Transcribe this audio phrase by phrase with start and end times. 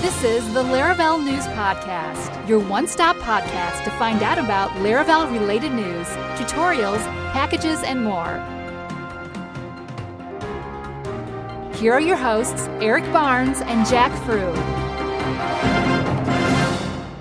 [0.00, 5.28] This is the Laravel News Podcast, your one stop podcast to find out about Laravel
[5.32, 6.06] related news,
[6.38, 6.98] tutorials,
[7.32, 8.36] packages, and more.
[11.74, 14.54] Here are your hosts, Eric Barnes and Jack Fruh.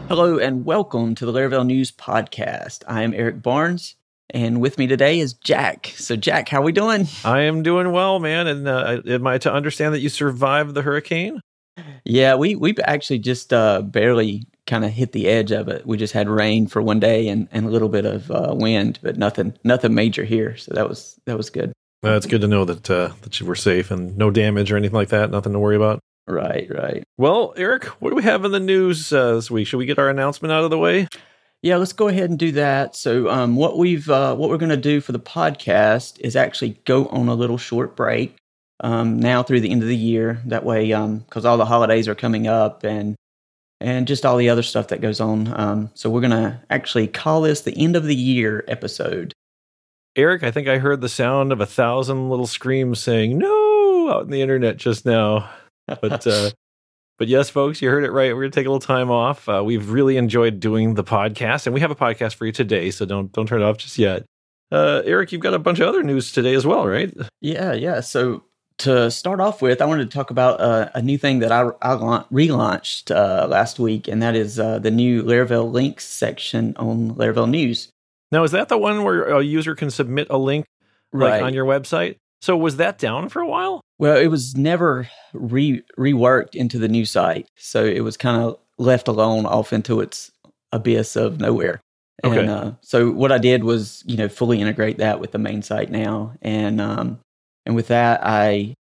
[0.07, 2.83] Hello, and welcome to the Laravel News Podcast.
[2.87, 3.95] I am Eric Barnes.
[4.29, 5.93] And with me today is Jack.
[5.95, 7.07] So, Jack, how are we doing?
[7.25, 8.45] I am doing well, man.
[8.45, 11.41] And uh, am I to understand that you survived the hurricane?
[12.05, 15.85] Yeah, we we've actually just uh, barely kind of hit the edge of it.
[15.85, 18.99] We just had rain for one day and, and a little bit of uh, wind,
[19.01, 20.55] but nothing nothing major here.
[20.57, 21.73] So that was that was good.
[22.03, 24.77] Well, it's good to know that uh, that you were safe and no damage or
[24.77, 25.31] anything like that.
[25.31, 25.99] Nothing to worry about.
[26.27, 27.03] Right, right.
[27.17, 29.65] Well, Eric, what do we have in the news uh, this week?
[29.65, 31.07] Should we get our announcement out of the way?
[31.61, 32.95] Yeah, let's go ahead and do that.
[32.95, 36.81] So, um, what we've uh, what we're going to do for the podcast is actually
[36.85, 38.35] go on a little short break
[38.81, 40.41] um, now through the end of the year.
[40.45, 43.15] That way, because um, all the holidays are coming up and
[43.79, 45.53] and just all the other stuff that goes on.
[45.59, 49.33] Um, so we're gonna actually call this the end of the year episode.
[50.15, 54.23] Eric, I think I heard the sound of a thousand little screams saying "no" out
[54.23, 55.49] in the internet just now.
[55.87, 56.51] But uh,
[57.19, 58.33] but yes, folks, you heard it right.
[58.33, 59.47] We're gonna take a little time off.
[59.47, 62.91] Uh, we've really enjoyed doing the podcast, and we have a podcast for you today.
[62.91, 64.25] So don't don't turn it off just yet.
[64.71, 67.13] Uh, Eric, you've got a bunch of other news today as well, right?
[67.39, 68.01] Yeah, yeah.
[68.01, 68.43] So
[68.79, 71.67] to start off with, I wanted to talk about uh, a new thing that I,
[71.81, 71.95] I
[72.31, 77.49] relaunched uh, last week, and that is uh, the new Laravel links section on Laravel
[77.49, 77.89] News.
[78.31, 80.65] Now, is that the one where a user can submit a link
[81.13, 81.43] like, right.
[81.43, 82.17] on your website?
[82.41, 83.81] So was that down for a while?
[83.97, 88.59] Well, it was never re- reworked into the new site, so it was kind of
[88.77, 90.31] left alone off into its
[90.71, 91.81] abyss of nowhere.
[92.23, 92.47] And okay.
[92.47, 95.89] uh, so what I did was, you know, fully integrate that with the main site
[95.89, 97.19] now, and um,
[97.67, 98.75] and with that, I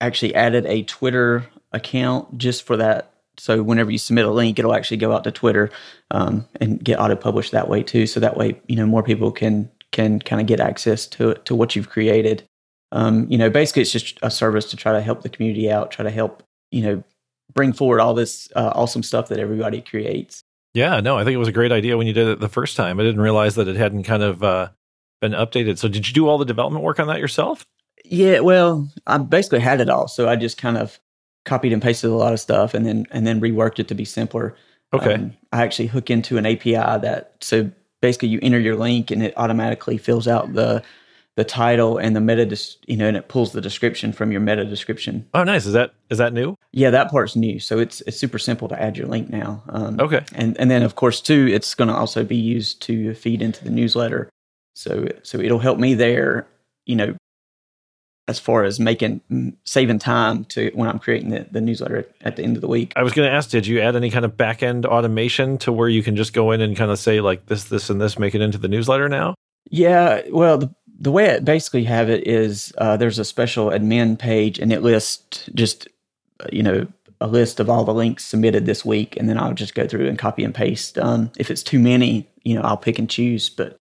[0.00, 3.12] actually added a Twitter account just for that.
[3.38, 5.70] So whenever you submit a link, it'll actually go out to Twitter
[6.12, 8.06] um, and get auto published that way too.
[8.06, 11.56] So that way, you know, more people can can kind of get access to to
[11.56, 12.44] what you've created.
[12.92, 15.90] Um, you know, basically, it's just a service to try to help the community out,
[15.90, 17.02] try to help you know
[17.52, 20.44] bring forward all this uh, awesome stuff that everybody creates.
[20.72, 22.76] Yeah, no, I think it was a great idea when you did it the first
[22.76, 23.00] time.
[23.00, 24.68] I didn't realize that it hadn't kind of uh,
[25.20, 25.78] been updated.
[25.78, 27.66] So, did you do all the development work on that yourself?
[28.04, 30.98] Yeah, well, I basically had it all, so I just kind of
[31.44, 34.04] copied and pasted a lot of stuff, and then and then reworked it to be
[34.04, 34.56] simpler.
[34.92, 35.14] Okay.
[35.14, 39.22] Um, I actually hook into an API that so basically you enter your link and
[39.22, 40.82] it automatically fills out the
[41.36, 44.64] the title and the meta, you know, and it pulls the description from your meta
[44.64, 45.26] description.
[45.32, 45.64] Oh, nice.
[45.64, 46.56] Is that is that new?
[46.72, 47.60] Yeah, that part's new.
[47.60, 49.62] So it's it's super simple to add your link now.
[49.68, 50.24] Um, okay.
[50.34, 53.64] And and then of course too, it's going to also be used to feed into
[53.64, 54.28] the newsletter.
[54.74, 56.46] So so it'll help me there.
[56.84, 57.16] You know,
[58.30, 62.36] as far as making mm, saving time to when I'm creating the, the newsletter at
[62.36, 62.92] the end of the week.
[62.96, 65.72] I was going to ask, did you add any kind of back end automation to
[65.72, 68.18] where you can just go in and kind of say like this, this, and this,
[68.18, 69.34] make it into the newsletter now?
[69.68, 74.18] Yeah, well, the, the way I basically have it is uh, there's a special admin
[74.18, 75.88] page and it lists just
[76.40, 76.86] uh, you know
[77.20, 80.08] a list of all the links submitted this week, and then I'll just go through
[80.08, 80.98] and copy and paste.
[80.98, 83.50] Um, if it's too many, you know, I'll pick and choose.
[83.50, 83.76] But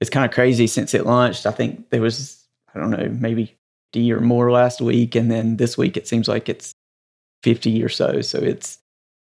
[0.00, 1.46] it's kind of crazy since it launched.
[1.46, 3.56] I think there was I don't know maybe
[3.92, 6.74] 50 or more last week, and then this week it seems like it's
[7.42, 8.20] 50 or so.
[8.20, 8.78] So it's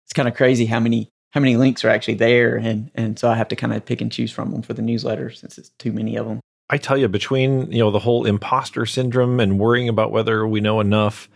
[0.05, 3.29] it's kind of crazy how many how many links are actually there, and and so
[3.29, 5.69] I have to kind of pick and choose from them for the newsletter since it's
[5.77, 6.39] too many of them.
[6.69, 10.61] I tell you, between you know the whole imposter syndrome and worrying about whether we
[10.61, 11.29] know enough,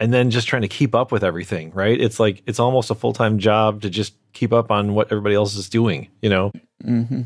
[0.00, 2.00] and then just trying to keep up with everything, right?
[2.00, 5.34] It's like it's almost a full time job to just keep up on what everybody
[5.34, 6.08] else is doing.
[6.20, 7.22] You know, mm-hmm.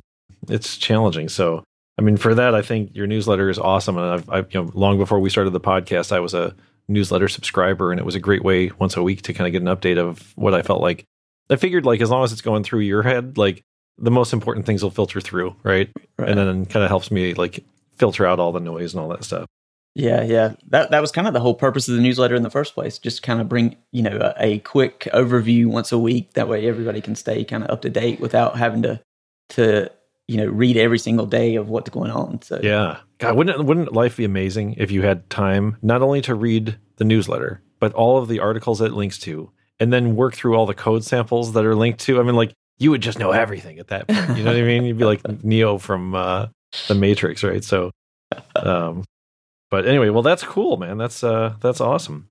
[0.48, 1.28] it's challenging.
[1.28, 1.64] So
[1.98, 3.96] I mean, for that, I think your newsletter is awesome.
[3.96, 6.54] And I've, I've, you know, long before we started the podcast, I was a
[6.88, 9.68] newsletter subscriber, and it was a great way once a week to kind of get
[9.68, 11.04] an update of what I felt like.
[11.48, 13.62] I figured, like, as long as it's going through your head, like,
[13.98, 15.90] the most important things will filter through, right?
[16.18, 16.28] right.
[16.28, 17.64] And then kind of helps me like
[17.96, 19.46] filter out all the noise and all that stuff.
[19.94, 20.54] Yeah, yeah.
[20.68, 22.98] That that was kind of the whole purpose of the newsletter in the first place.
[22.98, 26.34] Just kind of bring, you know, a, a quick overview once a week.
[26.34, 29.00] That way everybody can stay kind of up to date without having to
[29.50, 29.90] to
[30.28, 32.42] you know read every single day of what's going on.
[32.42, 36.34] So yeah, God, wouldn't wouldn't life be amazing if you had time not only to
[36.34, 40.56] read the newsletter but all of the articles it links to, and then work through
[40.56, 42.20] all the code samples that are linked to.
[42.20, 44.36] I mean, like you would just know everything at that point.
[44.36, 44.84] You know what I mean?
[44.84, 46.46] You'd be like Neo from uh,
[46.88, 47.62] the Matrix, right?
[47.62, 47.90] So,
[48.56, 49.04] um,
[49.70, 50.98] but anyway, well, that's cool, man.
[50.98, 52.28] That's uh, that's awesome.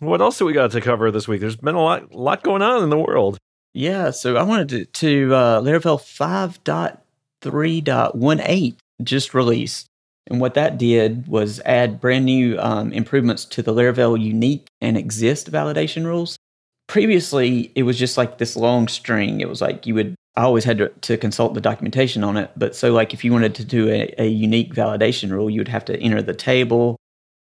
[0.00, 1.40] What else do we got to cover this week?
[1.40, 3.38] There's been a lot, lot going on in the world.
[3.76, 9.86] Yeah, so I wanted to, to uh, Laravel 5.3.18 just released.
[10.28, 14.96] And what that did was add brand new um, improvements to the Laravel unique and
[14.96, 16.38] exist validation rules.
[16.86, 19.42] previously it was just like this long string.
[19.42, 22.50] It was like you would I always had to, to, consult the documentation on it.
[22.56, 25.68] But so, like, if you wanted to do a, a, unique validation rule, you would
[25.68, 26.96] have to enter the table,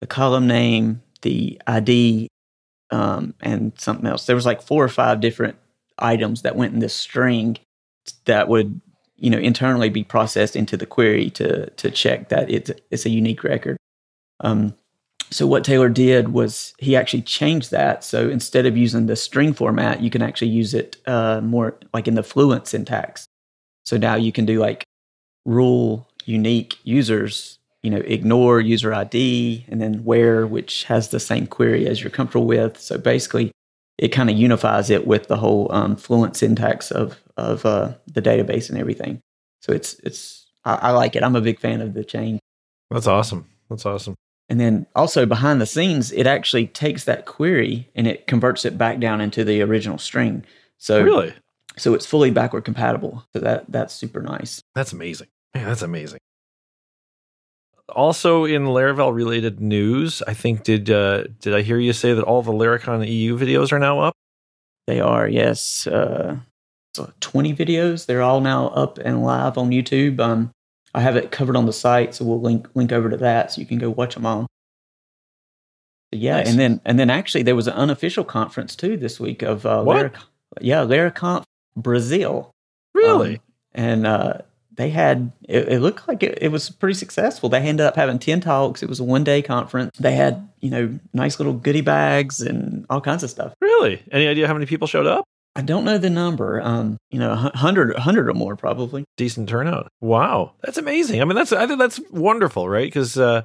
[0.02, 2.28] the column name, the ID,
[2.90, 4.26] um, and something else.
[4.26, 5.58] There was like four or five different
[6.00, 7.58] items that went in this string
[8.26, 8.82] that would,
[9.16, 13.10] you know, internally be processed into the query to to check that it's it's a
[13.10, 13.78] unique record.
[14.40, 14.74] Um,
[15.32, 18.04] so what Taylor did was he actually changed that.
[18.04, 22.08] So instead of using the string format, you can actually use it uh, more like
[22.08, 23.28] in the Fluent syntax.
[23.86, 24.84] So now you can do like
[25.46, 31.48] rule unique users, you know, ignore user ID and then where, which has the same
[31.48, 32.78] query as you're comfortable with.
[32.78, 33.52] So basically,
[33.98, 38.22] it kind of unifies it with the whole um, Fluent syntax of of uh, the
[38.22, 39.22] database and everything.
[39.62, 41.24] So it's it's I, I like it.
[41.24, 42.40] I'm a big fan of the change.
[42.90, 43.48] That's awesome.
[43.70, 44.16] That's awesome.
[44.50, 48.78] And then also behind the scenes, it actually takes that query and it converts it
[48.78, 50.46] back down into the original string.
[50.78, 51.34] So really,
[51.78, 53.26] so it's fully backward compatible.
[53.34, 54.62] So that that's super nice.
[54.76, 55.28] That's amazing.
[55.56, 56.20] Man, that's amazing.
[57.92, 62.24] Also, in Laravel related news, I think did uh, did I hear you say that
[62.24, 64.14] all the Laracon EU videos are now up?
[64.88, 65.88] They are, yes.
[65.88, 66.38] Uh,
[66.94, 68.06] so 20 videos.
[68.06, 70.20] They're all now up and live on YouTube.
[70.20, 70.52] Um,
[70.94, 73.62] I have it covered on the site, so we'll link link over to that so
[73.62, 74.48] you can go watch them all.
[76.12, 76.50] Yeah, nice.
[76.50, 79.84] and then and then actually there was an unofficial conference too this week of uh,
[79.84, 80.14] what?
[80.60, 81.44] yeah, Laraconf
[81.78, 82.52] Brazil.
[82.94, 83.36] Really?
[83.36, 83.42] Um,
[83.74, 84.34] and uh,
[84.76, 87.50] they had it, it looked like it, it, was pretty successful.
[87.50, 88.82] They ended up having ten talks.
[88.82, 89.98] It was a one day conference.
[89.98, 93.54] They had you know nice little goodie bags and all kinds of stuff.
[93.62, 94.02] Really?
[94.12, 95.26] Any idea how many people showed up?
[95.56, 96.62] I don't know the number.
[96.62, 99.04] Um, you know, hundred, hundred or more probably.
[99.18, 99.90] Decent turnout.
[100.00, 101.22] Wow, that's amazing.
[101.22, 102.88] I mean, that's I think that's wonderful, right?
[102.88, 103.44] Because uh,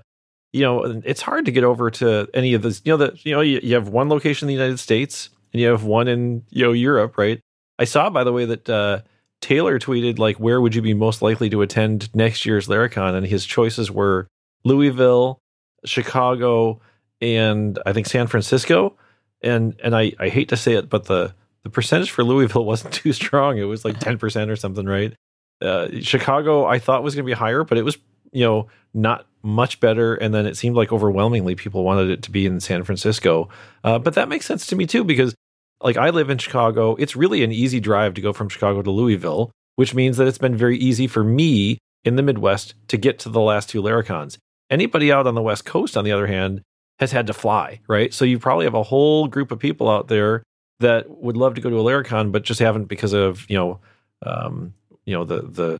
[0.52, 2.81] you know, it's hard to get over to any of this.
[2.84, 5.61] You know, that you know, you, you have one location in the United States and
[5.61, 7.40] you have one in you know Europe, right?
[7.78, 9.00] I saw, by the way, that uh,
[9.41, 13.27] Taylor tweeted like, "Where would you be most likely to attend next year's Laracon?" And
[13.27, 14.27] his choices were
[14.65, 15.41] Louisville,
[15.85, 16.81] Chicago,
[17.21, 18.97] and I think San Francisco.
[19.43, 21.35] And and I I hate to say it, but the
[21.67, 23.59] the percentage for Louisville wasn't too strong.
[23.59, 25.12] It was like 10% or something, right?
[25.61, 27.99] Uh, Chicago, I thought was going to be higher, but it was,
[28.31, 30.15] you know, not much better.
[30.15, 33.49] And then it seemed like overwhelmingly people wanted it to be in San Francisco.
[33.83, 35.35] Uh, but that makes sense to me too, because
[35.81, 36.94] like I live in Chicago.
[36.96, 40.38] It's really an easy drive to go from Chicago to Louisville, which means that it's
[40.38, 44.38] been very easy for me in the Midwest to get to the last two Laracons.
[44.70, 46.62] Anybody out on the West Coast, on the other hand,
[46.99, 48.12] has had to fly, right?
[48.12, 50.43] So you probably have a whole group of people out there
[50.81, 53.81] that would love to go to a Laracon, but just haven't because of you know,
[54.25, 54.75] um,
[55.05, 55.78] you know the the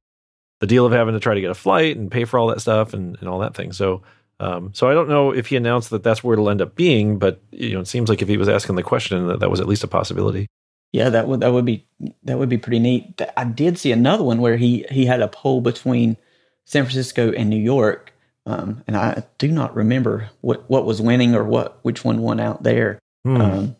[0.61, 2.61] the deal of having to try to get a flight and pay for all that
[2.61, 3.73] stuff and, and all that thing.
[3.73, 4.03] So
[4.39, 7.19] um, so I don't know if he announced that that's where it'll end up being,
[7.19, 9.61] but you know, it seems like if he was asking the question, that that was
[9.61, 10.47] at least a possibility.
[10.93, 11.87] Yeah, that would that would be
[12.25, 13.21] that would be pretty neat.
[13.37, 16.17] I did see another one where he he had a poll between
[16.65, 18.13] San Francisco and New York,
[18.45, 22.39] um, and I do not remember what what was winning or what which one won
[22.39, 22.99] out there.
[23.25, 23.41] Hmm.
[23.41, 23.77] Um,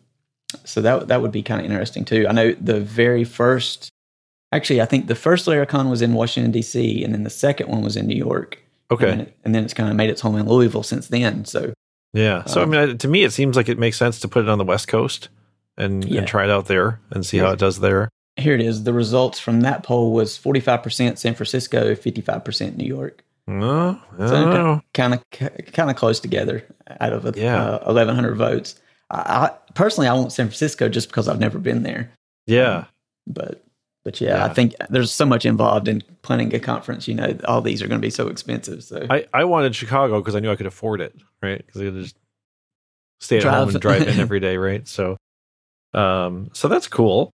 [0.63, 2.25] so that that would be kind of interesting too.
[2.27, 3.89] I know the very first,
[4.51, 7.03] actually, I think the first Laracon was in Washington D.C.
[7.03, 8.59] and then the second one was in New York.
[8.89, 11.07] Okay, and then, it, and then it's kind of made its home in Louisville since
[11.07, 11.45] then.
[11.45, 11.73] So
[12.13, 14.43] yeah, so um, I mean, to me, it seems like it makes sense to put
[14.43, 15.29] it on the West Coast
[15.77, 16.19] and yeah.
[16.19, 18.09] and try it out there and see how it does there.
[18.37, 18.83] Here it is.
[18.83, 22.87] The results from that poll was forty five percent San Francisco, fifty five percent New
[22.87, 23.23] York.
[23.49, 26.65] No, so kind of kind of close together
[26.99, 27.63] out of yeah.
[27.63, 28.75] uh, eleven hundred votes.
[29.09, 32.11] I, personally, I want San Francisco just because I've never been there.
[32.45, 32.77] Yeah.
[32.77, 32.85] Um,
[33.27, 33.63] but
[34.07, 37.09] but yeah, yeah, I think there's so much involved in planning a conference.
[37.09, 38.81] You know, all these are going to be so expensive.
[38.81, 41.57] So I, I wanted Chicago because I knew I could afford it, right?
[41.57, 42.15] Because I could just
[43.19, 43.55] stay at drive.
[43.55, 44.87] home and drive in every day, right?
[44.87, 45.17] So,
[45.93, 47.31] um, so that's cool.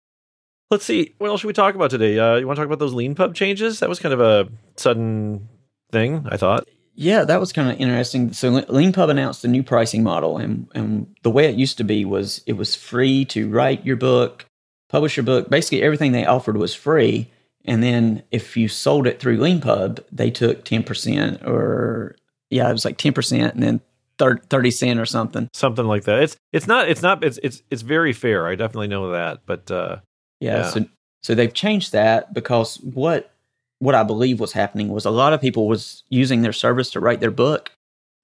[0.69, 2.19] Let's see, what else should we talk about today?
[2.19, 3.79] Uh, you want to talk about those Leanpub changes?
[3.79, 5.49] That was kind of a sudden
[5.91, 6.67] thing, I thought.
[6.93, 8.31] Yeah, that was kind of interesting.
[8.31, 12.05] So Leanpub announced a new pricing model, and and the way it used to be
[12.05, 14.45] was it was free to write your book,
[14.89, 15.49] publish your book.
[15.49, 17.29] Basically, everything they offered was free.
[17.65, 22.15] And then if you sold it through Leanpub, they took ten percent, or
[22.49, 23.81] yeah, it was like ten percent, and then
[24.19, 27.83] 30 cent or something something like that it's it's not it's not it's it's it's
[27.83, 29.95] very fair i definitely know that but uh
[30.39, 30.69] yeah, yeah.
[30.69, 30.85] so
[31.21, 33.31] so they've changed that because what
[33.79, 36.99] what I believe was happening was a lot of people was using their service to
[36.99, 37.71] write their book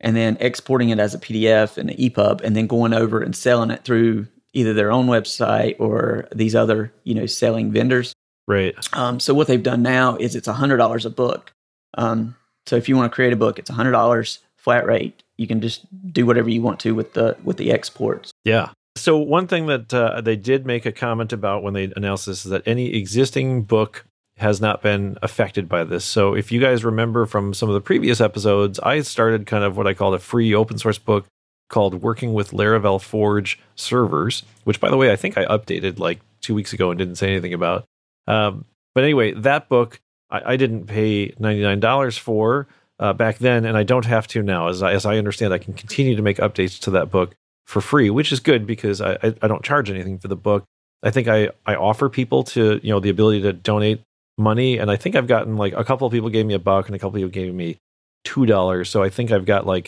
[0.01, 3.35] and then exporting it as a PDF and an EPUB and then going over and
[3.35, 8.13] selling it through either their own website or these other, you know, selling vendors.
[8.47, 8.75] Right.
[8.93, 11.51] Um, so what they've done now is it's a hundred dollars a book.
[11.97, 12.35] Um,
[12.65, 15.21] so if you want to create a book, it's a hundred dollars flat rate.
[15.37, 18.31] You can just do whatever you want to with the with the exports.
[18.43, 18.69] Yeah.
[18.97, 22.45] So one thing that uh, they did make a comment about when they announced this
[22.45, 24.05] is that any existing book
[24.37, 26.05] has not been affected by this.
[26.05, 29.75] So if you guys remember from some of the previous episodes, I started kind of
[29.75, 31.25] what I called a free open source book
[31.69, 36.19] called Working with Laravel Forge Servers, which by the way, I think I updated like
[36.41, 37.85] two weeks ago and didn't say anything about.
[38.27, 42.67] Um, but anyway, that book I, I didn't pay $99 for
[42.99, 44.67] uh, back then, and I don't have to now.
[44.67, 47.81] As I, as I understand, I can continue to make updates to that book for
[47.81, 50.63] free, which is good because I, I, I don't charge anything for the book.
[51.03, 54.01] I think I, I offer people to, you know, the ability to donate
[54.37, 54.77] money.
[54.77, 56.95] And I think I've gotten like a couple of people gave me a buck and
[56.95, 57.77] a couple of people gave me
[58.25, 58.87] $2.
[58.87, 59.87] So I think I've got like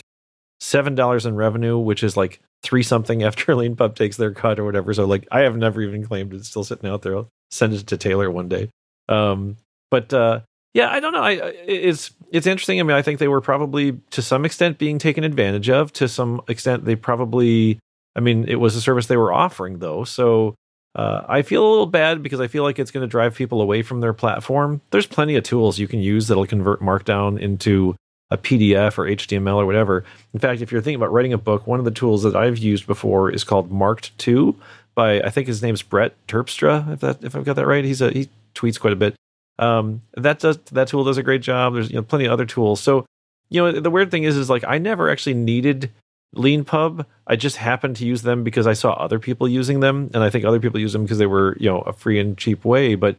[0.60, 4.92] $7 in revenue, which is like three something after Leanpub takes their cut or whatever.
[4.94, 7.16] So like I have never even claimed it's still sitting out there.
[7.16, 8.70] I'll send it to Taylor one day.
[9.08, 9.56] Um,
[9.90, 10.40] but uh,
[10.74, 11.22] yeah, I don't know.
[11.22, 11.32] I
[11.66, 12.78] it's it's interesting.
[12.78, 15.92] I mean, I think they were probably to some extent being taken advantage of.
[15.94, 17.78] To some extent, they probably.
[18.14, 20.56] I mean, it was a service they were offering though, so
[20.94, 23.62] uh, I feel a little bad because I feel like it's going to drive people
[23.62, 24.80] away from their platform.
[24.90, 27.94] There's plenty of tools you can use that'll convert Markdown into
[28.30, 30.04] a PDF or HTML or whatever.
[30.34, 32.58] In fact, if you're thinking about writing a book, one of the tools that I've
[32.58, 34.54] used before is called Marked2
[34.94, 36.92] by I think his name's Brett Terpstra.
[36.92, 39.14] If that if I've got that right, he's a he tweets quite a bit.
[39.58, 41.74] Um, that does that tool does a great job.
[41.74, 42.80] There's you know plenty of other tools.
[42.80, 43.06] So
[43.48, 45.90] you know the weird thing is is like I never actually needed
[46.34, 47.06] Leanpub.
[47.26, 50.30] I just happened to use them because I saw other people using them, and I
[50.30, 52.94] think other people use them because they were you know a free and cheap way.
[52.94, 53.16] But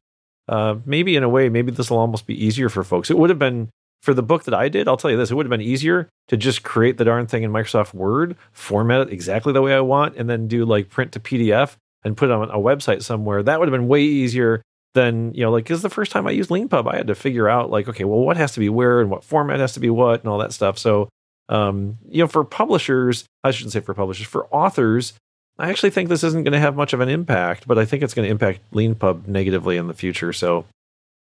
[0.48, 3.10] uh, maybe in a way, maybe this will almost be easier for folks.
[3.10, 3.70] It would have been
[4.02, 4.88] for the book that I did.
[4.88, 7.44] I'll tell you this: it would have been easier to just create the darn thing
[7.44, 11.12] in Microsoft Word, format it exactly the way I want, and then do like print
[11.14, 13.44] to PDF and put it on a website somewhere.
[13.44, 14.62] That would have been way easier
[14.94, 17.48] than, you know like because the first time i used leanpub i had to figure
[17.48, 19.90] out like okay well what has to be where and what format has to be
[19.90, 21.10] what and all that stuff so
[21.48, 25.14] um, you know for publishers i shouldn't say for publishers for authors
[25.58, 28.04] i actually think this isn't going to have much of an impact but i think
[28.04, 30.66] it's going to impact leanpub negatively in the future so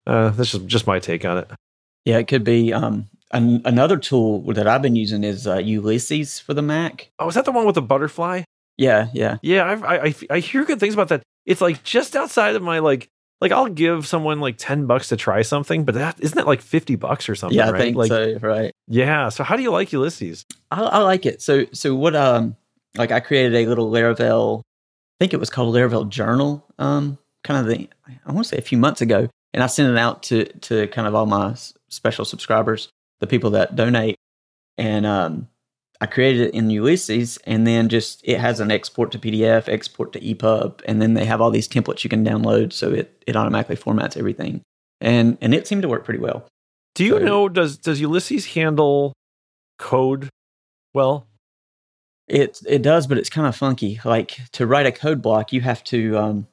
[0.08, 1.52] uh, this is just my take on it
[2.06, 6.40] yeah it could be um, an- another tool that i've been using is uh, ulysses
[6.40, 8.44] for the mac oh is that the one with the butterfly
[8.78, 12.16] yeah yeah yeah I've, I, I i hear good things about that it's like just
[12.16, 13.10] outside of my like
[13.42, 16.62] like I'll give someone like 10 bucks to try something, but that isn't that like
[16.62, 17.82] 50 bucks or something, yeah, I right?
[17.82, 18.72] think like, so, right.
[18.88, 19.30] Yeah.
[19.30, 20.46] So how do you like Ulysses?
[20.70, 21.42] I, I, like it.
[21.42, 22.56] So so what um
[22.96, 24.64] like I created a little Laravel, I
[25.20, 27.90] think it was called Laravel Journal, um, kind of the
[28.26, 29.28] I want to say a few months ago.
[29.54, 31.56] And I sent it out to to kind of all my
[31.92, 34.16] special subscribers, the people that donate.
[34.78, 35.48] And um
[36.02, 40.12] I created it in Ulysses and then just it has an export to PDF, export
[40.14, 43.36] to EPUB, and then they have all these templates you can download so it, it
[43.36, 44.62] automatically formats everything.
[45.00, 46.48] And and it seemed to work pretty well.
[46.96, 49.14] Do you so, know does does Ulysses handle
[49.78, 50.30] code
[50.94, 51.28] well?
[52.28, 54.00] It it does, but it's kind of funky.
[54.04, 56.48] Like to write a code block, you have to um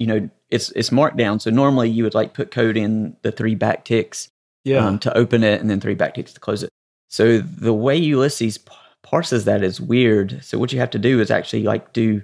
[0.00, 1.40] you know, it's it's markdown.
[1.40, 4.28] So normally you would like put code in the three backticks
[4.68, 4.86] yeah.
[4.86, 6.70] Um, to open it and then three backticks to close it.
[7.08, 8.58] So the way Ulysses
[9.02, 10.44] parses that is weird.
[10.44, 12.22] So what you have to do is actually like do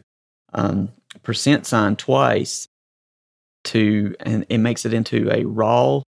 [0.53, 0.91] um,
[1.23, 2.69] percent sign twice
[3.65, 6.03] to, and it makes it into a raw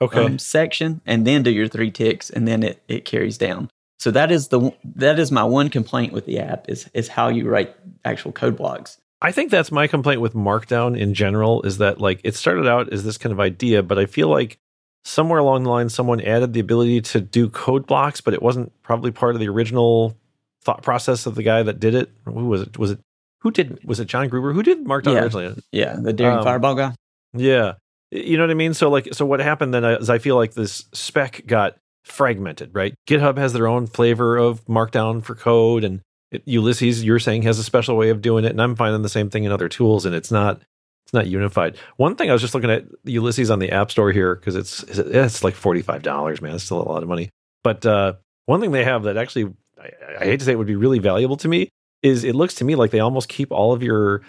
[0.00, 0.24] okay.
[0.24, 3.70] um, section, and then do your three ticks, and then it it carries down.
[3.98, 7.28] So that is the that is my one complaint with the app is is how
[7.28, 7.74] you write
[8.04, 8.98] actual code blocks.
[9.22, 12.92] I think that's my complaint with Markdown in general is that like it started out
[12.92, 14.58] as this kind of idea, but I feel like
[15.06, 18.70] somewhere along the line someone added the ability to do code blocks but it wasn't
[18.82, 20.16] probably part of the original
[20.62, 22.10] thought process of the guy that did it.
[22.24, 22.76] Who was it?
[22.76, 22.98] Was it
[23.40, 24.52] who did was it john gruber?
[24.52, 25.22] Who did markdown yeah.
[25.22, 25.62] originally?
[25.70, 26.94] Yeah the daring um, fireball guy?
[27.32, 27.74] yeah.
[28.10, 28.74] You know what i mean?
[28.74, 32.94] So like so what happened then is i feel like this spec got fragmented right?
[33.08, 36.00] Github has their own flavor of markdown for code and
[36.44, 39.30] ulysses you're saying has a special way of doing it and i'm finding the same
[39.30, 40.60] thing in other tools and it's not
[41.06, 41.76] it's not unified.
[41.98, 44.82] One thing I was just looking at Ulysses on the App Store here because it's
[44.82, 46.56] it's like forty five dollars, man.
[46.56, 47.30] It's still a lot of money.
[47.62, 48.14] But uh,
[48.46, 50.98] one thing they have that actually I, I hate to say it would be really
[50.98, 51.68] valuable to me
[52.02, 54.22] is it looks to me like they almost keep all of your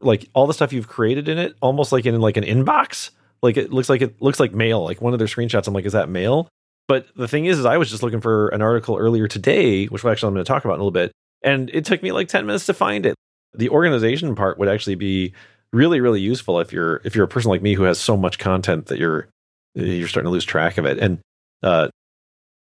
[0.00, 3.10] like all the stuff you've created in it almost like in like an inbox.
[3.42, 4.82] Like it looks like it looks like mail.
[4.82, 6.48] Like one of their screenshots, I'm like, is that mail?
[6.88, 10.04] But the thing is, is I was just looking for an article earlier today, which
[10.04, 11.12] actually I'm going to talk about in a little bit,
[11.42, 13.14] and it took me like ten minutes to find it.
[13.54, 15.34] The organization part would actually be
[15.74, 18.38] really really useful if you're if you're a person like me who has so much
[18.38, 19.28] content that you're
[19.74, 20.98] you're starting to lose track of it.
[20.98, 21.18] And
[21.62, 21.88] uh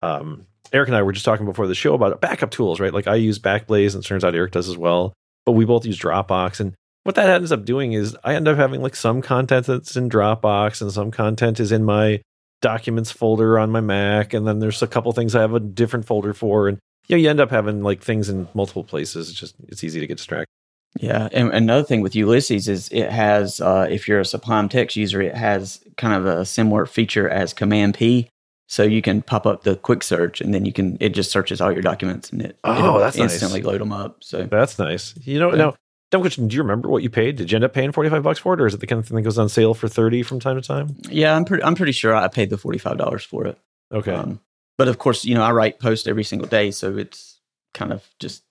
[0.02, 2.92] um eric and i were just talking before the show about backup tools right?
[2.92, 5.14] Like i use backblaze and it turns out eric does as well
[5.46, 6.60] but we both use dropbox.
[6.60, 6.74] And
[7.04, 10.10] what that ends up doing is i end up having like some content that's in
[10.10, 12.20] dropbox and some content is in my
[12.60, 14.34] documents folder on my mac.
[14.34, 16.68] And then there's a couple things i have a different folder for.
[16.68, 19.30] And you know you end up having like things in multiple places.
[19.30, 20.57] It's just it's easy to get distracted
[20.98, 24.96] Yeah, and another thing with Ulysses is it has, uh, if you're a Sublime Text
[24.96, 28.28] user, it has kind of a similar feature as Command P.
[28.70, 31.60] So you can pop up the quick search, and then you can it just searches
[31.60, 33.66] all your documents, and it oh, that's instantly nice.
[33.66, 34.22] load them up.
[34.22, 35.14] So that's nice.
[35.22, 35.56] You know, yeah.
[35.56, 35.74] now
[36.10, 37.36] dumb question: Do you remember what you paid?
[37.36, 38.98] Did you end up paying forty five bucks for it, or is it the kind
[38.98, 40.96] of thing that goes on sale for thirty from time to time?
[41.08, 43.58] Yeah, I'm pretty I'm pretty sure I paid the forty five dollars for it.
[43.90, 44.40] Okay, um,
[44.76, 47.40] but of course, you know I write post every single day, so it's
[47.72, 48.42] kind of just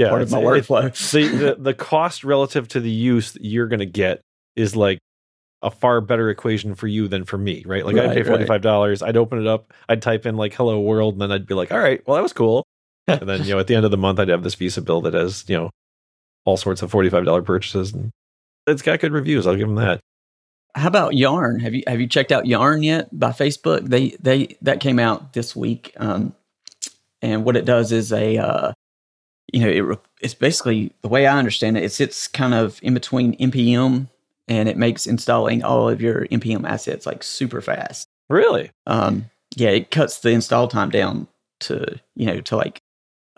[0.00, 1.10] yeah, part of my workflow.
[1.12, 4.22] the, the the cost relative to the use that you're going to get
[4.56, 4.98] is like
[5.62, 7.84] a far better equation for you than for me, right?
[7.84, 9.10] Like right, I'd pay forty five dollars, right.
[9.10, 11.70] I'd open it up, I'd type in like "Hello World," and then I'd be like,
[11.70, 12.64] "All right, well that was cool."
[13.08, 15.02] and then you know at the end of the month, I'd have this Visa bill
[15.02, 15.70] that has you know
[16.46, 18.10] all sorts of forty five dollar purchases, and
[18.66, 19.46] it's got good reviews.
[19.46, 20.00] I'll give them that.
[20.74, 21.60] How about Yarn?
[21.60, 23.86] Have you have you checked out Yarn yet by Facebook?
[23.86, 26.34] They they that came out this week, um,
[27.20, 28.72] and what it does is a uh,
[29.52, 31.84] you know it it's basically the way I understand it.
[31.84, 34.08] It sits kind of in between npm
[34.48, 38.08] and it makes installing all of your npm assets like super fast.
[38.28, 38.70] Really?
[38.86, 41.28] Um, yeah, it cuts the install time down
[41.60, 42.80] to you know to like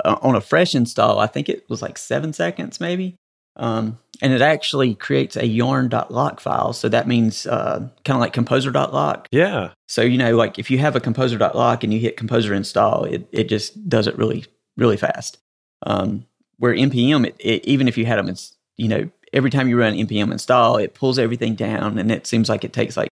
[0.04, 1.19] uh, on a fresh install.
[1.19, 3.16] I think it was like seven seconds maybe.
[3.57, 6.73] Um, and it actually creates a yarn.lock file.
[6.73, 9.28] So that means uh, kind of like composer.lock.
[9.31, 9.73] Yeah.
[9.88, 13.28] So, you know, like if you have a composer.lock and you hit composer install, it,
[13.33, 15.38] it just does it really, really fast.
[15.85, 16.27] Um,
[16.59, 19.79] where npm, it, it, even if you had them, it's, you know, every time you
[19.79, 23.09] run npm install, it pulls everything down and it seems like it takes like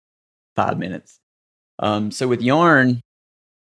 [0.56, 1.20] five minutes.
[1.80, 3.02] Um, so with Yarn,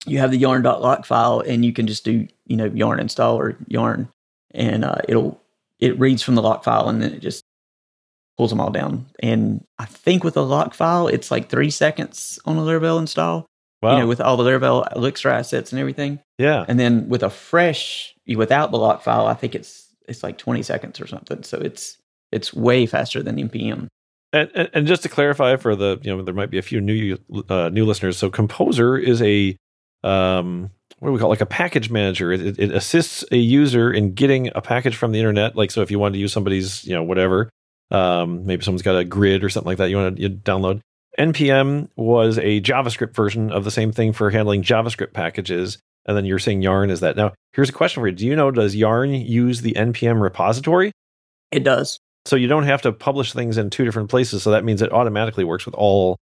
[0.07, 3.57] you have the yarn.lock file and you can just do, you know, yarn install or
[3.69, 4.09] yarn
[4.53, 5.41] and uh, it'll,
[5.81, 7.43] it reads from the lock file and then it just
[8.37, 9.07] pulls them all down.
[9.21, 13.47] And I think with a lock file, it's like three seconds on a Laravel install.
[13.85, 13.93] Wow.
[13.93, 16.19] You know, with all the Laravel Elixir assets and everything.
[16.39, 16.65] Yeah.
[16.67, 20.63] And then with a fresh, without the lock file, I think it's it's like 20
[20.63, 21.43] seconds or something.
[21.43, 21.99] So it's
[22.33, 23.89] it's way faster than npm.
[24.33, 26.81] And, and, and just to clarify for the you know there might be a few
[26.81, 27.19] new
[27.51, 28.17] uh, new listeners.
[28.17, 29.55] So Composer is a
[30.03, 31.37] um, what do we call it?
[31.37, 32.33] like a package manager?
[32.33, 35.57] It, it, assists a user in getting a package from the internet.
[35.57, 37.51] Like so, if you want to use somebody's you know whatever,
[37.91, 40.81] um, maybe someone's got a grid or something like that you want to download.
[41.19, 45.79] Npm was a JavaScript version of the same thing for handling JavaScript packages.
[46.07, 47.17] And then you're saying Yarn is that.
[47.17, 48.15] Now, here's a question for you.
[48.15, 50.93] Do you know, does Yarn use the NPM repository?
[51.51, 51.99] It does.
[52.27, 54.43] So you don't have to publish things in two different places.
[54.43, 56.17] So that means it automatically works with all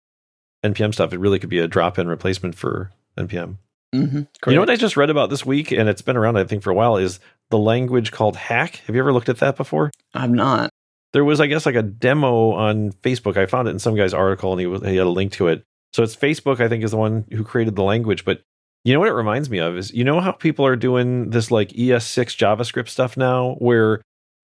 [0.65, 1.13] NPM stuff.
[1.13, 3.57] It really could be a drop in replacement for NPM.
[3.95, 6.45] Mm-hmm, you know what I just read about this week, and it's been around, I
[6.45, 8.77] think, for a while, is the language called Hack.
[8.87, 9.91] Have you ever looked at that before?
[10.15, 10.71] I'm not.
[11.13, 13.37] There was, I guess, like a demo on Facebook.
[13.37, 15.49] I found it in some guy's article, and he, was, he had a link to
[15.49, 15.65] it.
[15.93, 18.25] So it's Facebook, I think, is the one who created the language.
[18.25, 18.43] But
[18.85, 21.51] you know what it reminds me of is you know how people are doing this
[21.51, 24.01] like ES6 JavaScript stuff now, where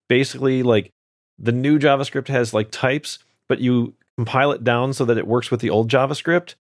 [0.07, 0.91] basically like
[1.37, 5.49] the new JavaScript has like types, but you compile it down so that it works
[5.49, 6.55] with the old JavaScript.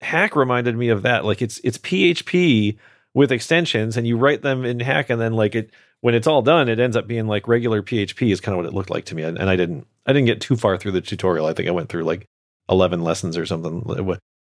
[0.00, 1.24] Hack reminded me of that.
[1.24, 2.76] Like it's it's PHP
[3.14, 5.70] with extensions, and you write them in Hack, and then like it
[6.04, 8.66] when it's all done, it ends up being like regular PHP is kind of what
[8.66, 9.22] it looked like to me.
[9.22, 11.46] And I didn't I didn't get too far through the tutorial.
[11.46, 12.26] I think I went through like
[12.68, 13.82] eleven lessons or something.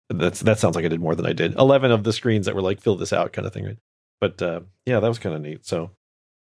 [0.07, 1.55] That's that sounds like I did more than I did.
[1.55, 3.77] Eleven of the screens that were like fill this out kind of thing, right?
[4.21, 5.65] But uh, yeah, that was kind of neat.
[5.65, 5.89] So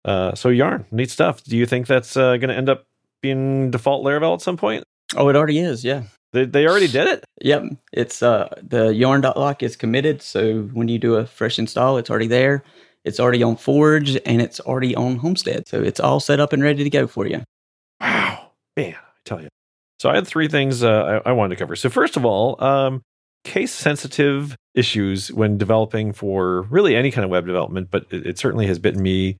[0.03, 1.41] uh, so yarn, neat stuff.
[1.41, 2.83] Do you think that's uh, going to end up
[3.21, 4.83] being default Laravel at some point?
[5.15, 5.85] Oh, it already is.
[5.85, 7.23] Yeah, they they already did it.
[7.43, 10.21] Yep, it's uh the yarn.lock is committed.
[10.21, 12.65] So when you do a fresh install, it's already there.
[13.07, 15.67] It's already on Forge and it's already on Homestead.
[15.67, 17.43] So it's all set up and ready to go for you.
[18.01, 19.47] Wow, man, I tell you.
[19.99, 21.75] So I had three things uh, I, I, wanted to cover.
[21.75, 23.01] So first of all, um,
[23.43, 28.37] case sensitive issues when developing for really any kind of web development, but it, it
[28.37, 29.37] certainly has bitten me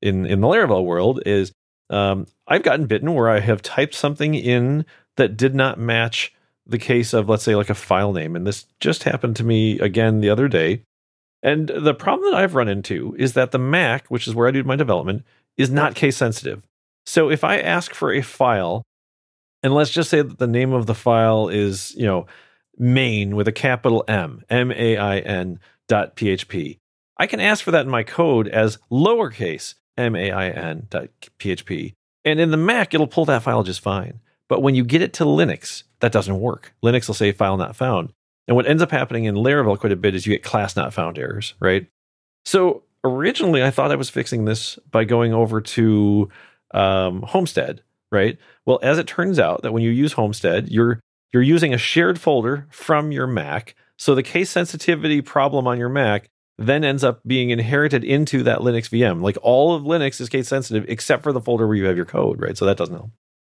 [0.00, 1.20] in in the Laravel world.
[1.26, 1.52] Is
[1.90, 6.32] um, I've gotten bitten where I have typed something in that did not match
[6.66, 9.78] the case of let's say like a file name, and this just happened to me
[9.80, 10.84] again the other day.
[11.42, 14.50] And the problem that I've run into is that the Mac, which is where I
[14.50, 15.24] do my development,
[15.56, 16.62] is not case sensitive.
[17.06, 18.82] So if I ask for a file,
[19.62, 22.26] and let's just say that the name of the file is, you know,
[22.76, 26.78] main with a capital M, M A I N dot PHP.
[27.16, 31.08] I can ask for that in my code as lowercase M A I N dot
[31.38, 31.94] PHP.
[32.24, 34.20] And in the Mac, it'll pull that file just fine.
[34.48, 36.74] But when you get it to Linux, that doesn't work.
[36.82, 38.12] Linux will say file not found.
[38.48, 40.94] And what ends up happening in Laravel quite a bit is you get class not
[40.94, 41.86] found errors, right?
[42.46, 46.30] So originally, I thought I was fixing this by going over to
[46.72, 48.38] um, Homestead, right?
[48.64, 50.98] Well, as it turns out, that when you use Homestead, you're
[51.32, 53.74] you're using a shared folder from your Mac.
[53.98, 58.60] So the case sensitivity problem on your Mac then ends up being inherited into that
[58.60, 59.22] Linux VM.
[59.22, 62.06] Like all of Linux is case sensitive except for the folder where you have your
[62.06, 62.56] code, right?
[62.56, 63.10] So that doesn't help.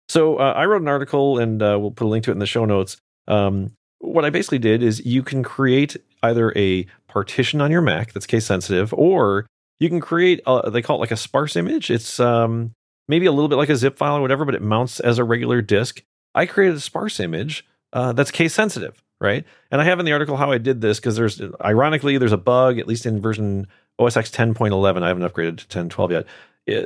[0.09, 2.38] So uh, I wrote an article and uh, we'll put a link to it in
[2.38, 2.96] the show notes.
[3.26, 3.72] Um,
[4.04, 8.26] what I basically did is you can create either a partition on your Mac that's
[8.26, 9.46] case sensitive, or
[9.80, 11.90] you can create a, they call it like a sparse image.
[11.90, 12.72] It's um,
[13.08, 15.24] maybe a little bit like a zip file or whatever, but it mounts as a
[15.24, 16.02] regular disk.
[16.34, 19.44] I created a sparse image uh, that's case sensitive, right?
[19.70, 22.36] And I have in the article how I did this because there's ironically there's a
[22.36, 23.66] bug at least in version
[23.98, 25.02] OS X 10.11.
[25.02, 26.26] I haven't upgraded to 10.12 yet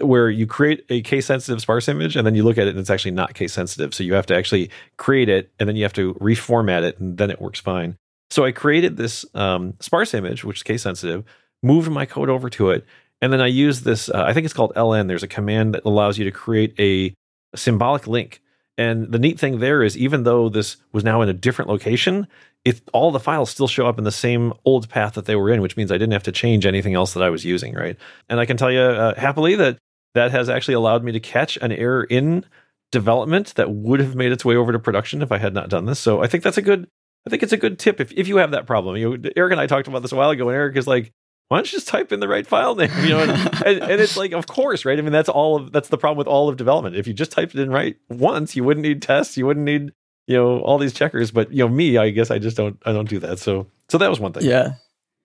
[0.00, 2.78] where you create a case sensitive sparse image and then you look at it and
[2.78, 3.94] it's actually not case sensitive.
[3.94, 7.16] So you have to actually create it and then you have to reformat it and
[7.16, 7.96] then it works fine.
[8.30, 11.24] So I created this um, sparse image, which is case sensitive,
[11.62, 12.84] moved my code over to it,
[13.20, 14.08] and then I used this.
[14.08, 15.08] Uh, I think it's called ln.
[15.08, 17.14] There's a command that allows you to create a
[17.56, 18.42] symbolic link.
[18.76, 22.28] And the neat thing there is, even though this was now in a different location,
[22.64, 25.50] if all the files still show up in the same old path that they were
[25.50, 27.96] in, which means I didn't have to change anything else that I was using, right?
[28.28, 29.78] And I can tell you uh, happily that
[30.14, 32.44] that has actually allowed me to catch an error in
[32.90, 35.86] development that would have made its way over to production if I had not done
[35.86, 35.98] this.
[35.98, 36.88] So I think that's a good,
[37.26, 38.96] I think it's a good tip if, if you have that problem.
[38.96, 41.12] You Eric and I talked about this a while ago, and Eric is like,
[41.48, 42.90] why don't you just type in the right file name?
[43.02, 43.30] You know, and,
[43.64, 44.98] and, and, it's like, of course, right?
[44.98, 46.96] I mean, that's all of that's the problem with all of development.
[46.96, 49.92] If you just typed it in right once, you wouldn't need tests, you wouldn't need
[50.28, 52.92] you know all these checkers but you know me i guess i just don't i
[52.92, 53.40] don't do that.
[53.40, 54.44] So so that was one thing.
[54.44, 54.74] Yeah.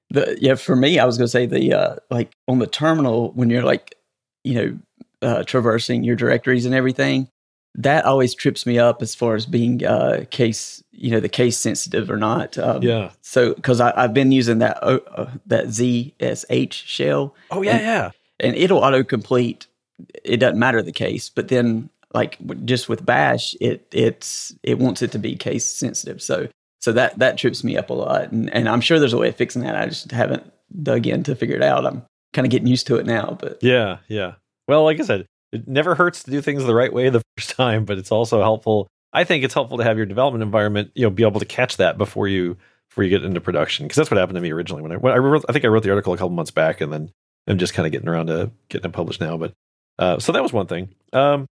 [0.10, 3.32] The yeah for me i was going to say the uh like on the terminal
[3.34, 3.96] when you're like
[4.44, 4.80] you know
[5.22, 7.30] uh traversing your directories and everything
[7.76, 11.58] that always trips me up as far as being uh case you know the case
[11.58, 12.58] sensitive or not.
[12.58, 13.12] Um, yeah.
[13.22, 17.36] so because i've been using that uh, uh that zsh shell.
[17.52, 18.12] Oh yeah and, yeah.
[18.40, 19.68] and it'll autocomplete.
[20.24, 25.02] It doesn't matter the case but then like just with bash it it's it wants
[25.02, 26.22] it to be case sensitive.
[26.22, 26.48] So
[26.82, 28.32] so that that trips me up a lot.
[28.32, 29.76] And and i'm sure there's a way of fixing that.
[29.76, 31.86] I just haven't dug in to figure it out.
[31.86, 34.34] I'm kind of getting used to it now but yeah yeah.
[34.68, 37.52] Well like i said it never hurts to do things the right way the first
[37.52, 41.04] time but it's also helpful i think it's helpful to have your development environment you
[41.04, 42.58] know be able to catch that before you
[42.90, 43.86] before you get into production.
[43.86, 45.68] Because that's what happened to me originally when i when I, wrote, I think i
[45.68, 47.12] wrote the article a couple months back and then
[47.48, 49.54] i'm just kind of getting around to getting it published now but
[50.00, 50.90] uh, so that was one thing.
[51.12, 51.46] Um,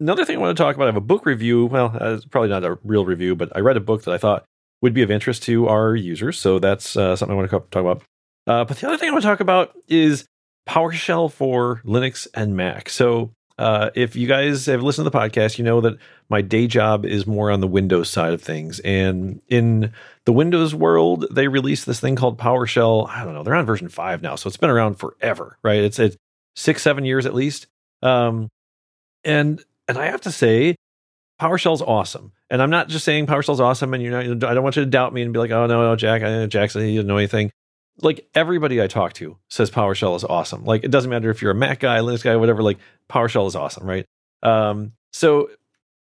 [0.00, 1.66] another thing I want to talk about, I have a book review.
[1.66, 4.18] Well, uh, it's probably not a real review, but I read a book that I
[4.18, 4.44] thought
[4.82, 6.38] would be of interest to our users.
[6.38, 8.02] So that's uh, something I want to talk about.
[8.46, 10.24] Uh, but the other thing I want to talk about is
[10.68, 12.88] PowerShell for Linux and Mac.
[12.88, 15.98] So uh, if you guys have listened to the podcast, you know that
[16.30, 18.80] my day job is more on the Windows side of things.
[18.80, 19.92] And in
[20.24, 23.06] the Windows world, they released this thing called PowerShell.
[23.08, 24.36] I don't know, they're on version five now.
[24.36, 25.82] So it's been around forever, right?
[25.82, 26.16] It's, it's
[26.56, 27.66] six, seven years at least.
[28.02, 28.48] Um,
[29.24, 30.76] and and I have to say,
[31.40, 32.32] PowerShell's awesome.
[32.48, 34.90] And I'm not just saying PowerShell's awesome and you're not, I don't want you to
[34.90, 37.50] doubt me and be like, oh, no, no, Jack, I, Jackson, he doesn't know anything.
[38.02, 40.64] Like everybody I talk to says PowerShell is awesome.
[40.64, 42.78] Like it doesn't matter if you're a Mac guy, Linux guy, whatever, like
[43.10, 44.06] PowerShell is awesome, right?
[44.42, 45.50] Um, so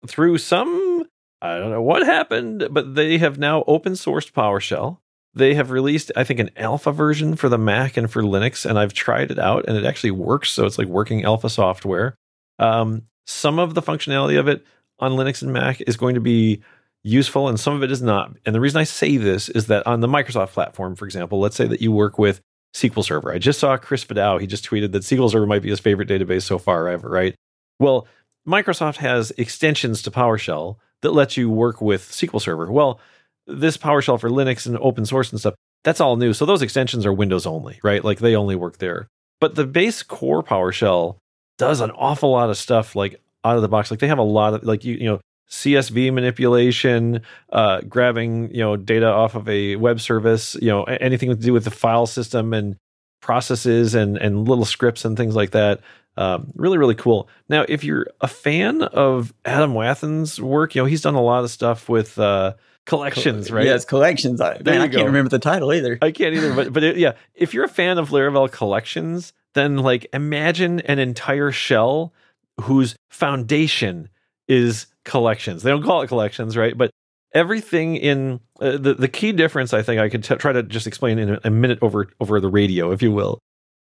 [0.06, 1.04] through some,
[1.40, 4.98] I don't know what happened, but they have now open sourced PowerShell.
[5.34, 8.78] They have released, I think, an alpha version for the Mac and for Linux, and
[8.78, 10.50] I've tried it out and it actually works.
[10.50, 12.14] So it's like working alpha software.
[12.58, 14.64] Um, some of the functionality of it
[14.98, 16.62] on Linux and Mac is going to be
[17.04, 18.36] useful and some of it is not.
[18.46, 21.56] And the reason I say this is that on the Microsoft platform, for example, let's
[21.56, 22.40] say that you work with
[22.74, 23.32] SQL Server.
[23.32, 26.08] I just saw Chris Fidao, he just tweeted that SQL Server might be his favorite
[26.08, 27.34] database so far ever, right?
[27.78, 28.06] Well,
[28.46, 32.70] Microsoft has extensions to PowerShell that lets you work with SQL Server.
[32.70, 33.00] Well,
[33.46, 35.54] this PowerShell for Linux and open source and stuff,
[35.84, 36.32] that's all new.
[36.32, 38.04] So those extensions are Windows only, right?
[38.04, 39.08] Like they only work there.
[39.40, 41.16] But the base core PowerShell
[41.62, 43.88] does an awful lot of stuff like out of the box.
[43.88, 47.22] Like they have a lot of like you you know CSV manipulation,
[47.52, 51.52] uh, grabbing you know data off of a web service, you know anything to do
[51.52, 52.76] with the file system and
[53.20, 55.80] processes and and little scripts and things like that.
[56.16, 57.28] Um, really, really cool.
[57.48, 61.44] Now, if you're a fan of Adam Wathan's work, you know he's done a lot
[61.44, 62.54] of stuff with uh,
[62.86, 63.64] collections, right?
[63.64, 64.40] Yes, collections.
[64.40, 65.98] I, man, I can't remember the title either.
[66.02, 66.54] I can't either.
[66.54, 70.98] But but it, yeah, if you're a fan of Laravel collections, then like imagine an
[70.98, 72.12] entire shell
[72.60, 74.08] whose foundation
[74.48, 75.62] is collections.
[75.62, 76.76] They don't call it collections, right?
[76.76, 76.90] But
[77.34, 80.86] everything in uh, the the key difference, I think, I could t- try to just
[80.86, 83.38] explain in a, a minute over over the radio, if you will.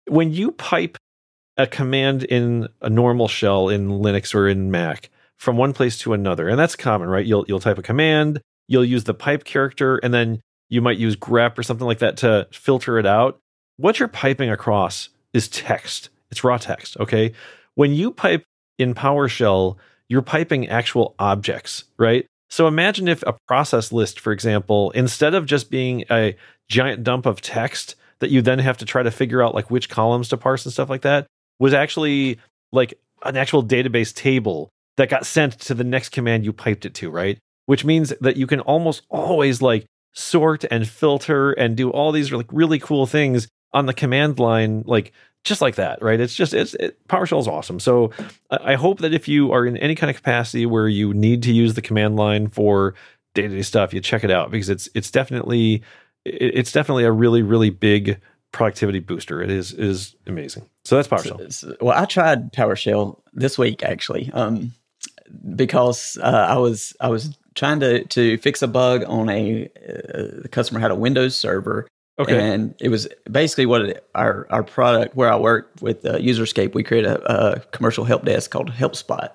[0.08, 0.98] When you pipe
[1.58, 6.14] a command in a normal shell in Linux or in Mac from one place to
[6.14, 7.26] another, and that's common, right?
[7.26, 11.16] You'll you'll type a command, you'll use the pipe character, and then you might use
[11.18, 13.40] grep or something like that to filter it out.
[13.78, 16.10] What you're piping across is text.
[16.32, 16.96] It's raw text.
[17.00, 17.34] Okay.
[17.76, 18.44] When you pipe
[18.78, 19.78] in PowerShell,
[20.08, 22.26] you're piping actual objects, right?
[22.50, 26.36] So imagine if a process list, for example, instead of just being a
[26.68, 29.90] giant dump of text that you then have to try to figure out like which
[29.90, 31.26] columns to parse and stuff like that
[31.60, 32.40] was actually
[32.72, 36.94] like an actual database table that got sent to the next command you piped it
[36.96, 37.40] to, right?
[37.70, 42.32] Which means that you can almost always like sort and filter and do all these
[42.32, 46.20] like really cool things on the command line, like just like that, right?
[46.20, 47.80] It's just it's it, PowerShell is awesome.
[47.80, 48.10] So
[48.50, 51.54] I hope that if you are in any kind of capacity where you need to
[51.54, 52.96] use the command line for
[53.36, 55.84] day to day stuff, you check it out because it's it's definitely
[56.26, 58.20] it's definitely a really really big
[58.52, 59.44] productivity booster.
[59.44, 60.68] It is is amazing.
[60.86, 61.54] So that's PowerShell.
[61.54, 64.74] So, well, I tried PowerShell this week actually, um,
[65.56, 70.42] because uh, I was I was trying to to fix a bug on a uh,
[70.42, 71.88] the customer had a Windows server.
[72.18, 72.38] Okay.
[72.38, 76.74] And it was basically what it, our our product where I work with uh, Userscape.
[76.74, 79.30] We create a, a commercial help desk called HelpSpot,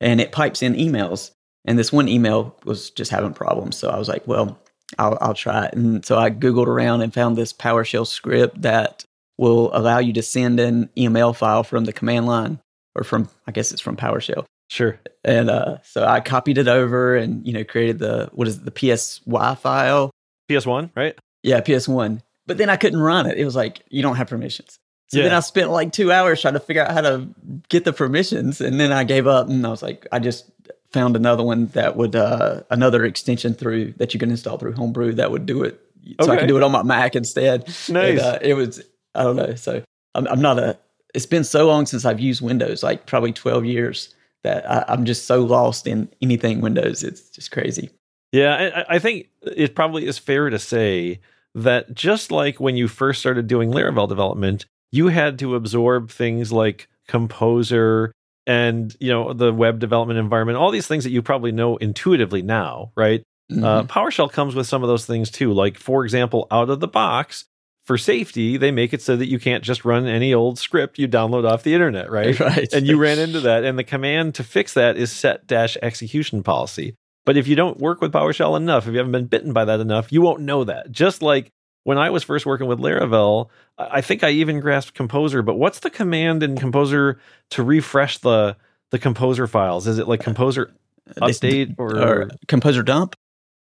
[0.00, 1.32] and it pipes in emails.
[1.64, 3.76] And this one email was just having problems.
[3.76, 4.58] So I was like, well,
[4.98, 5.74] I'll, I'll try it.
[5.74, 9.04] And so I Googled around and found this PowerShell script that
[9.38, 12.58] will allow you to send an email file from the command line
[12.94, 14.44] or from, I guess it's from PowerShell.
[14.72, 14.98] Sure.
[15.22, 18.64] And uh, so I copied it over and, you know, created the, what is it,
[18.64, 20.10] the PSY file?
[20.50, 21.14] PS1, right?
[21.42, 22.22] Yeah, PS1.
[22.46, 23.36] But then I couldn't run it.
[23.36, 24.78] It was like, you don't have permissions.
[25.08, 25.24] So yeah.
[25.24, 27.28] then I spent like two hours trying to figure out how to
[27.68, 28.62] get the permissions.
[28.62, 30.50] And then I gave up and I was like, I just
[30.90, 35.12] found another one that would uh, another extension through that you can install through Homebrew
[35.14, 35.78] that would do it,
[36.18, 36.32] so okay.
[36.32, 37.68] I can do it on my Mac instead.
[37.68, 37.88] Nice.
[37.90, 38.82] And, uh, it was
[39.14, 39.54] I don't know.
[39.54, 39.82] So
[40.14, 40.78] I'm, I'm not a.
[41.14, 45.04] It's been so long since I've used Windows, like probably 12 years, that I, I'm
[45.04, 47.02] just so lost in anything Windows.
[47.02, 47.90] It's just crazy.
[48.32, 51.20] Yeah, I, I think it probably is fair to say
[51.54, 56.50] that just like when you first started doing Laravel development, you had to absorb things
[56.50, 58.12] like Composer
[58.46, 62.42] and you know the web development environment all these things that you probably know intuitively
[62.42, 63.64] now right uh, mm-hmm.
[63.64, 66.88] uh, powershell comes with some of those things too like for example out of the
[66.88, 67.44] box
[67.84, 71.08] for safety they make it so that you can't just run any old script you
[71.08, 72.72] download off the internet right, right.
[72.72, 76.42] and you ran into that and the command to fix that is set dash execution
[76.42, 79.64] policy but if you don't work with powershell enough if you haven't been bitten by
[79.64, 81.50] that enough you won't know that just like
[81.84, 85.42] when I was first working with Laravel, I think I even grasped Composer.
[85.42, 87.18] But what's the command in Composer
[87.50, 88.56] to refresh the
[88.90, 89.86] the Composer files?
[89.86, 90.72] Is it like Composer
[91.20, 93.16] uh, update or, or Composer dump?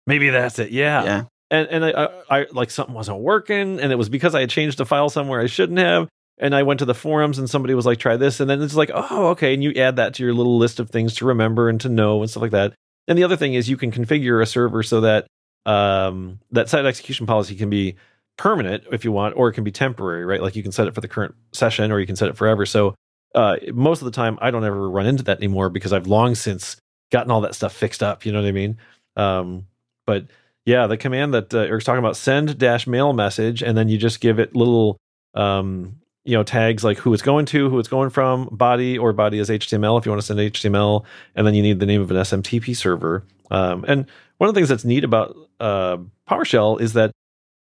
[0.08, 0.72] Maybe that's it.
[0.72, 1.04] Yeah.
[1.04, 1.24] Yeah.
[1.52, 4.50] And and I, I, I like something wasn't working, and it was because I had
[4.50, 6.08] changed a file somewhere I shouldn't have.
[6.42, 8.76] And I went to the forums, and somebody was like, "Try this," and then it's
[8.76, 11.68] like, "Oh, okay." And you add that to your little list of things to remember
[11.70, 12.74] and to know and stuff like that.
[13.08, 15.28] And the other thing is you can configure a server so that
[15.66, 17.96] um, that site execution policy can be
[18.38, 20.42] permanent if you want, or it can be temporary, right?
[20.42, 22.66] Like you can set it for the current session or you can set it forever.
[22.66, 22.96] So
[23.36, 26.36] uh, most of the time, I don't ever run into that anymore because I've long
[26.36, 26.78] since
[27.12, 28.26] gotten all that stuff fixed up.
[28.26, 28.78] You know what I mean?
[29.18, 29.68] Um,
[30.06, 30.28] but
[30.70, 33.98] yeah, the command that uh, Eric's talking about send dash mail message, and then you
[33.98, 35.00] just give it little
[35.34, 39.12] um, you know tags like who it's going to, who it's going from, body or
[39.12, 41.04] body is HTML if you want to send HTML,
[41.34, 43.24] and then you need the name of an SMTP server.
[43.50, 44.06] Um, and
[44.38, 45.98] one of the things that's neat about uh,
[46.30, 47.14] PowerShell is that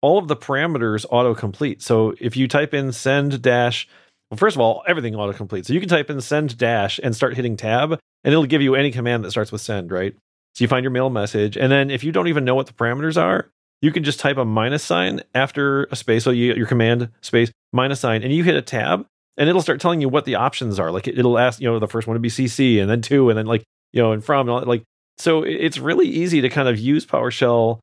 [0.01, 1.83] all of the parameters autocomplete.
[1.83, 3.88] So if you type in send dash,
[4.31, 5.67] well, first of all, everything autocomplete.
[5.67, 8.77] So you can type in send dash and start hitting tab, and it'll give you
[8.77, 10.15] any command that starts with send, right?
[10.55, 12.73] So you find your mail message, and then if you don't even know what the
[12.73, 16.25] parameters are, you can just type a minus sign after a space.
[16.25, 19.81] So you your command space minus sign, and you hit a tab, and it'll start
[19.81, 20.91] telling you what the options are.
[20.91, 23.38] Like it'll ask, you know, the first one to be CC, and then two, and
[23.38, 24.85] then like you know, and from, and all, like
[25.19, 25.43] so.
[25.43, 27.81] It's really easy to kind of use PowerShell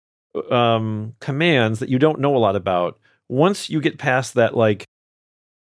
[0.52, 3.00] um, commands that you don't know a lot about.
[3.28, 4.86] Once you get past that, like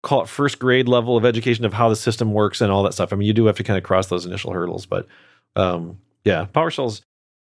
[0.02, 2.92] call it first grade level of education of how the system works and all that
[2.92, 3.12] stuff.
[3.12, 5.06] I mean, you do have to kind of cross those initial hurdles, but
[5.54, 7.02] um, yeah, PowerShell's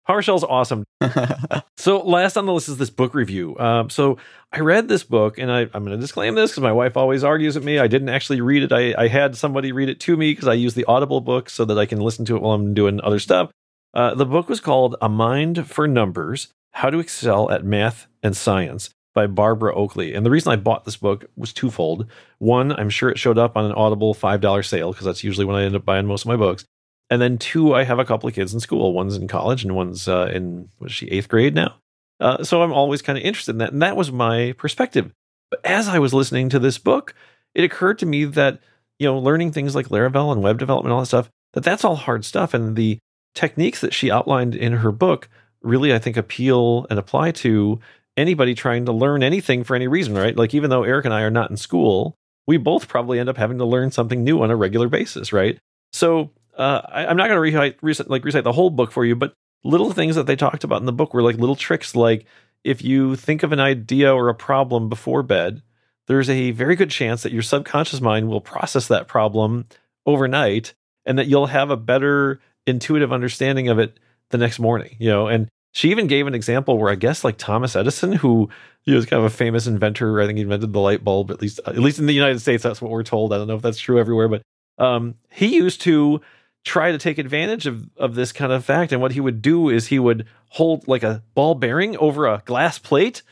[0.07, 0.85] PowerShell's awesome.
[1.77, 3.57] so last on the list is this book review.
[3.59, 4.17] Um, so
[4.53, 7.25] I read this book, and I, am going to disclaim this because my wife always
[7.25, 7.77] argues at me.
[7.77, 8.71] I didn't actually read it.
[8.71, 11.65] I, I had somebody read it to me because I use the Audible book so
[11.65, 13.51] that I can listen to it while I'm doing other stuff.
[13.93, 18.37] Uh, the book was called A Mind for Numbers how to Excel at Math and
[18.37, 20.13] Science by Barbara Oakley.
[20.13, 22.05] And the reason I bought this book was twofold.
[22.37, 25.55] One, I'm sure it showed up on an Audible $5 sale because that's usually when
[25.55, 26.65] I end up buying most of my books.
[27.09, 28.93] And then two, I have a couple of kids in school.
[28.93, 31.75] One's in college and one's uh, in, what is she, eighth grade now?
[32.19, 33.71] Uh, so I'm always kind of interested in that.
[33.71, 35.11] And that was my perspective.
[35.49, 37.13] But as I was listening to this book,
[37.55, 38.59] it occurred to me that,
[38.99, 41.95] you know, learning things like Laravel and web development all that stuff, that that's all
[41.95, 42.53] hard stuff.
[42.53, 42.99] And the
[43.35, 45.29] techniques that she outlined in her book
[45.61, 47.79] really, I think, appeal and apply to
[48.15, 50.35] anybody trying to learn anything for any reason, right?
[50.35, 52.15] Like, even though Eric and I are not in school,
[52.47, 55.59] we both probably end up having to learn something new on a regular basis, right?
[55.93, 59.15] So, uh, I, am not going to recite, like recite the whole book for you,
[59.15, 62.25] but little things that they talked about in the book were like little tricks, like
[62.63, 65.61] if you think of an idea or a problem before bed,
[66.07, 69.65] there's a very good chance that your subconscious mind will process that problem
[70.05, 70.73] overnight
[71.05, 75.27] and that you'll have a better intuitive understanding of it the next morning, you know.
[75.27, 78.49] And she even gave an example where I guess like Thomas Edison, who
[78.81, 81.41] he was kind of a famous inventor, I think he invented the light bulb, at
[81.41, 83.33] least at least in the United States, that's what we're told.
[83.33, 84.41] I don't know if that's true everywhere, but
[84.77, 86.21] um, he used to
[86.67, 88.91] try to take advantage of, of this kind of fact.
[88.91, 92.43] And what he would do is he would hold like a ball bearing over a
[92.45, 93.23] glass plate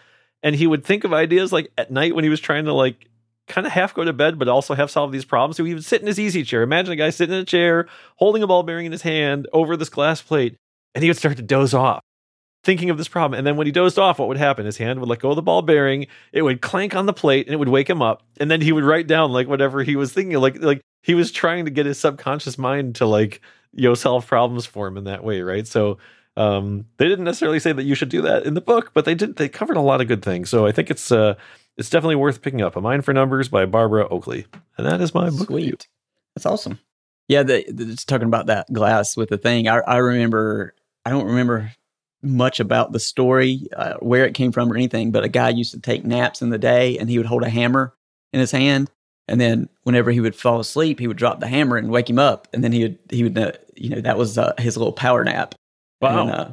[0.41, 3.09] and he would think of ideas like at night when he was trying to like
[3.47, 5.57] kind of half go to bed, but also have solved these problems.
[5.57, 6.61] So he would sit in his easy chair.
[6.61, 9.75] Imagine a guy sitting in a chair, holding a ball bearing in his hand over
[9.75, 10.55] this glass plate,
[10.93, 12.01] and he would start to doze off,
[12.65, 13.37] thinking of this problem.
[13.37, 14.65] And then when he dozed off, what would happen?
[14.65, 17.45] His hand would let go of the ball bearing, it would clank on the plate,
[17.45, 18.23] and it would wake him up.
[18.39, 20.37] And then he would write down like whatever he was thinking.
[20.39, 23.39] Like like he was trying to get his subconscious mind to like
[23.71, 25.67] you know solve problems for him in that way, right?
[25.67, 25.99] So
[26.35, 29.15] um, they didn't necessarily say that you should do that in the book, but they
[29.15, 29.37] did.
[29.37, 30.49] They covered a lot of good things.
[30.49, 31.35] So I think it's uh,
[31.77, 32.75] it's definitely worth picking up.
[32.75, 34.47] A Mind for Numbers by Barbara Oakley,
[34.77, 35.47] and that is my book.
[35.47, 35.77] Sweet, review.
[36.35, 36.79] that's awesome.
[37.27, 39.67] Yeah, the, the, just talking about that glass with the thing.
[39.67, 40.73] I, I remember.
[41.07, 41.71] I don't remember
[42.25, 45.11] much about the story, uh, where it came from, or anything.
[45.11, 47.49] But a guy used to take naps in the day, and he would hold a
[47.49, 47.93] hammer
[48.33, 48.89] in his hand,
[49.27, 52.19] and then whenever he would fall asleep, he would drop the hammer and wake him
[52.19, 54.93] up, and then he would he would uh, you know that was uh, his little
[54.93, 55.55] power nap.
[56.01, 56.21] Wow.
[56.21, 56.51] And, uh,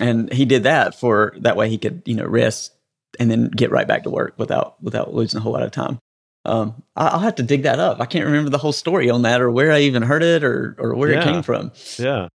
[0.00, 2.72] and he did that for that way he could you know rest
[3.20, 5.98] and then get right back to work without without losing a whole lot of time.
[6.46, 8.00] Um, I'll have to dig that up.
[8.00, 10.74] I can't remember the whole story on that or where I even heard it or
[10.78, 11.20] or where Yeah.
[11.20, 11.72] it came from.
[11.98, 12.28] Yeah,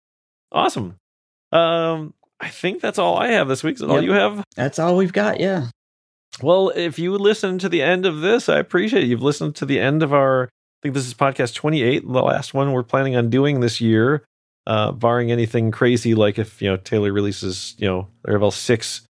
[0.52, 0.96] awesome.
[1.52, 3.74] Um, I think that's all I have this week.
[3.74, 4.44] Is that all you have?
[4.56, 5.40] That's all we've got.
[5.40, 5.68] Yeah.
[6.42, 9.06] Well, if you listen to the end of this, I appreciate it.
[9.06, 10.48] You've listened to the end of our, I
[10.82, 14.22] think this is podcast 28, the last one we're planning on doing this year,
[14.66, 19.06] uh, barring anything crazy like if, you know, Taylor releases, you know, Laravel 6,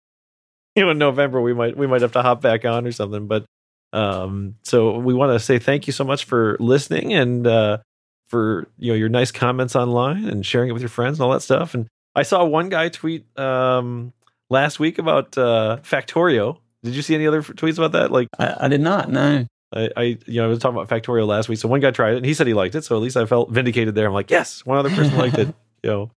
[0.74, 3.28] you know, in November, we might, we might have to hop back on or something.
[3.28, 3.44] But,
[3.92, 7.78] um, so we want to say thank you so much for listening and, uh,
[8.26, 11.32] for, you know, your nice comments online and sharing it with your friends and all
[11.32, 11.74] that stuff.
[11.74, 14.12] And I saw one guy tweet, um,
[14.50, 16.58] last week about, uh, Factorio.
[16.82, 18.10] Did you see any other f- tweets about that?
[18.10, 19.46] Like, I, I did not know.
[19.74, 21.58] I, I, you know, I was talking about Factorio last week.
[21.58, 22.84] So one guy tried it and he said he liked it.
[22.84, 24.06] So at least I felt vindicated there.
[24.06, 25.54] I'm like, yes, one other person liked it.
[25.84, 26.10] You know,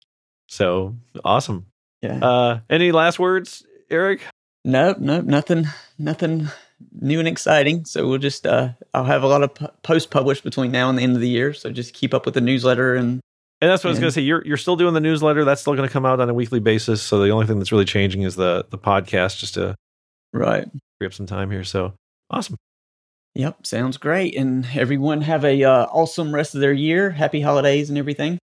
[0.46, 1.64] so awesome.
[2.02, 2.18] Yeah.
[2.22, 4.20] Uh, any last words, Eric?
[4.62, 6.48] Nope, nope, nothing, nothing
[6.92, 7.87] new and exciting.
[7.87, 10.98] So we'll just, uh, I'll have a lot of p- posts published between now and
[10.98, 11.54] the end of the year.
[11.54, 13.20] So just keep up with the newsletter and
[13.64, 14.20] And that's what I was going to say.
[14.20, 15.42] You're you're still doing the newsletter.
[15.42, 17.00] That's still going to come out on a weekly basis.
[17.00, 19.74] So the only thing that's really changing is the the podcast, just to
[20.35, 20.68] right.
[20.98, 21.64] free up some time here.
[21.64, 21.94] So
[22.29, 22.57] awesome.
[23.35, 24.37] Yep, sounds great.
[24.37, 27.09] And everyone have a uh, awesome rest of their year.
[27.09, 28.38] Happy holidays and everything.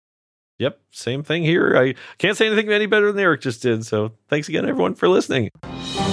[0.61, 1.77] Yep, same thing here.
[1.77, 3.85] I can't say anything any better than Eric just did.
[3.87, 5.51] So thanks again, everyone, for listening.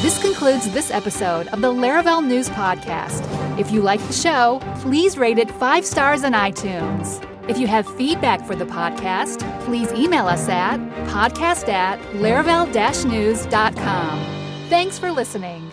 [0.02, 3.60] This concludes this episode of the Laravel News Podcast.
[3.60, 7.24] If you like the show, please rate it five stars on iTunes.
[7.48, 14.70] If you have feedback for the podcast, please email us at podcast at laravel-news.com.
[14.70, 15.72] Thanks for listening.